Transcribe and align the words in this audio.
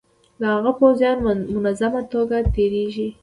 د 0.39 0.41
هغه 0.53 0.71
پوځیان 0.79 1.17
منظمه 1.57 2.01
توګه 2.13 2.37
تیریږي. 2.53 3.07